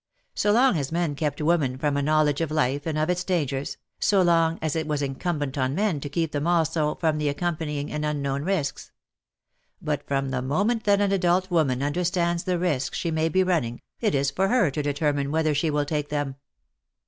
So 0.33 0.51
long 0.51 0.77
as 0.79 0.91
men 0.91 1.13
kept 1.13 1.39
women 1.43 1.77
from 1.77 1.95
a 1.95 2.01
knowledge 2.01 2.41
of 2.41 2.49
life 2.49 2.87
and 2.87 2.97
of 2.97 3.07
its 3.11 3.23
dangers, 3.23 3.77
so 3.99 4.23
long 4.23 4.57
was 4.59 4.75
it 4.75 4.87
incumbent 4.89 5.59
on 5.59 5.75
men 5.75 5.99
to 5.99 6.09
keep 6.09 6.31
them 6.31 6.47
also 6.47 6.95
from 6.95 7.19
the 7.19 7.29
accompanying 7.29 7.91
and 7.91 8.03
unknown 8.03 8.43
risks. 8.43 8.91
But 9.79 10.07
from 10.07 10.29
the 10.31 10.41
moment 10.41 10.85
that 10.85 11.01
an 11.01 11.11
adult 11.11 11.51
woman 11.51 11.83
understands 11.83 12.45
the 12.45 12.57
risks 12.57 12.97
she 12.97 13.11
may 13.11 13.29
be 13.29 13.43
running, 13.43 13.79
it 13.99 14.15
is 14.15 14.31
for 14.31 14.47
her 14.47 14.71
to 14.71 14.81
determine 14.81 15.29
whether 15.29 15.53
she 15.53 15.69
will 15.69 15.85
take 15.85 16.09
them. 16.09 16.37